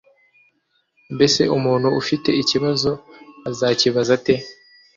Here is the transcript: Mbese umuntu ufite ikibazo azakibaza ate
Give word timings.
Mbese 1.15 1.41
umuntu 1.57 1.87
ufite 2.01 2.29
ikibazo 2.41 2.91
azakibaza 3.49 4.09
ate 4.17 4.35